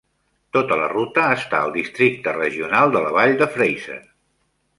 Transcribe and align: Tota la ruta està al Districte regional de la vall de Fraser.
Tota 0.55 0.77
la 0.79 0.87
ruta 0.93 1.25
està 1.33 1.59
al 1.65 1.75
Districte 1.77 2.33
regional 2.39 2.97
de 2.97 3.03
la 3.05 3.13
vall 3.19 3.37
de 3.45 3.51
Fraser. 3.59 4.01